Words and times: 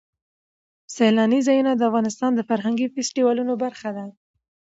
سیلانی 0.95 1.39
ځایونه 1.47 1.71
د 1.75 1.81
افغانستان 1.89 2.31
د 2.35 2.41
فرهنګي 2.49 2.87
فستیوالونو 2.93 3.53
برخه 3.63 3.89
ده. 3.97 4.05